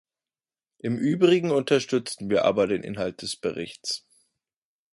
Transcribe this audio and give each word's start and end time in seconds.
Im 0.79 0.97
Übrigen 0.97 1.51
unterstützen 1.51 2.31
wir 2.31 2.43
aber 2.43 2.65
den 2.65 2.81
Inhalt 2.81 3.21
des 3.21 3.35
Berichts. 3.35 4.03